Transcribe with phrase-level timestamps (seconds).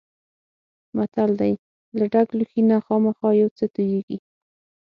[0.95, 1.53] متل دی:
[1.97, 4.17] له ډک لوښي نه خامخا یو څه تویېږي.